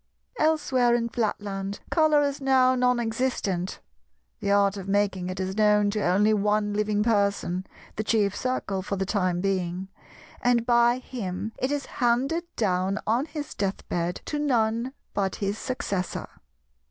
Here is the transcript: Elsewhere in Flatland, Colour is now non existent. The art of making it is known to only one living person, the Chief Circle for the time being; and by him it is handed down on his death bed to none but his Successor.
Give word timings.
Elsewhere 0.39 0.95
in 0.95 1.09
Flatland, 1.09 1.79
Colour 1.91 2.23
is 2.23 2.41
now 2.41 2.73
non 2.73 2.99
existent. 2.99 3.81
The 4.39 4.49
art 4.49 4.75
of 4.75 4.87
making 4.87 5.29
it 5.29 5.39
is 5.39 5.55
known 5.55 5.91
to 5.91 6.01
only 6.01 6.33
one 6.33 6.73
living 6.73 7.03
person, 7.03 7.67
the 7.97 8.03
Chief 8.03 8.35
Circle 8.35 8.81
for 8.81 8.95
the 8.95 9.05
time 9.05 9.41
being; 9.41 9.89
and 10.41 10.65
by 10.65 10.97
him 10.97 11.51
it 11.59 11.71
is 11.71 11.85
handed 11.85 12.45
down 12.55 12.97
on 13.05 13.27
his 13.27 13.53
death 13.53 13.87
bed 13.89 14.21
to 14.25 14.39
none 14.39 14.93
but 15.13 15.35
his 15.35 15.59
Successor. 15.59 16.27